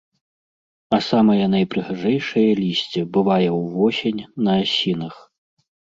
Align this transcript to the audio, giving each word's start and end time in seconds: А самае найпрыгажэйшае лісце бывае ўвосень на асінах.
А 0.97 0.97
самае 1.07 1.43
найпрыгажэйшае 1.55 2.47
лісце 2.61 3.01
бывае 3.19 3.49
ўвосень 3.61 4.25
на 4.49 4.57
асінах. 4.63 5.15